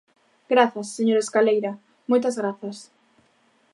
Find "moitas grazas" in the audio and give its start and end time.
2.09-2.77